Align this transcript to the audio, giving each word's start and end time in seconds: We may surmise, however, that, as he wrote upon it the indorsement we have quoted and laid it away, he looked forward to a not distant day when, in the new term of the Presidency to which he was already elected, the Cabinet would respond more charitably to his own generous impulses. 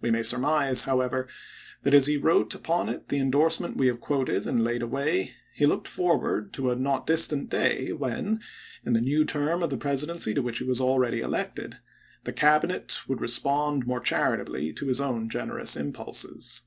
We 0.00 0.12
may 0.12 0.22
surmise, 0.22 0.82
however, 0.82 1.26
that, 1.82 1.94
as 1.94 2.06
he 2.06 2.16
wrote 2.16 2.54
upon 2.54 2.88
it 2.88 3.08
the 3.08 3.18
indorsement 3.18 3.76
we 3.76 3.88
have 3.88 4.00
quoted 4.00 4.46
and 4.46 4.62
laid 4.62 4.82
it 4.82 4.82
away, 4.84 5.32
he 5.52 5.66
looked 5.66 5.88
forward 5.88 6.52
to 6.52 6.70
a 6.70 6.76
not 6.76 7.08
distant 7.08 7.50
day 7.50 7.90
when, 7.92 8.40
in 8.84 8.92
the 8.92 9.00
new 9.00 9.24
term 9.24 9.64
of 9.64 9.70
the 9.70 9.76
Presidency 9.76 10.32
to 10.34 10.42
which 10.42 10.58
he 10.58 10.64
was 10.64 10.80
already 10.80 11.18
elected, 11.22 11.78
the 12.22 12.32
Cabinet 12.32 13.00
would 13.08 13.20
respond 13.20 13.84
more 13.84 13.98
charitably 13.98 14.72
to 14.74 14.86
his 14.86 15.00
own 15.00 15.28
generous 15.28 15.74
impulses. 15.74 16.60